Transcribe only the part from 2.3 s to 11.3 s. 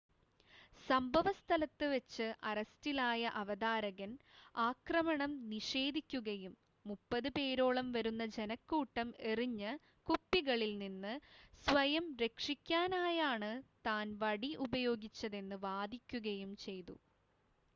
അറസ്റ്റിലായ അവതാരകൻ ആക്രമണം നിഷേധിക്കുകയും മുപ്പത് പേരോളം വരുന്ന ജനക്കൂട്ടം എറിഞ്ഞ കുപ്പികളിൽ നിന്ന്